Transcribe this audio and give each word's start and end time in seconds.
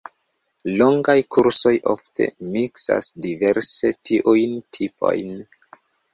Longaj 0.77 1.15
kursoj 1.35 1.73
ofte 1.91 2.27
miksas 2.57 3.11
diverse 3.27 3.93
tiujn 4.11 4.59
tipojn. 4.79 5.33